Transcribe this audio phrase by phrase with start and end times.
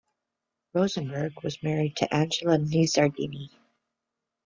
[0.73, 3.51] Rosenberg was married to Angela Nizzardini.